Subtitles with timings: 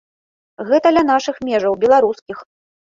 [0.69, 2.37] Гэта ля нашых межаў, беларускіх!